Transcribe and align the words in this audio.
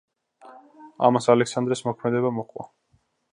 ამას 1.09 1.29
ალექსანდრეს 1.33 1.85
მოქმედება 1.89 2.33
მოჰყვა. 2.39 2.67